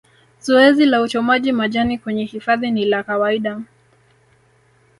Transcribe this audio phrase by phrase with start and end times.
[0.41, 3.61] Zoezi la uchomaji majani kwenye hifadhi ni la kawaida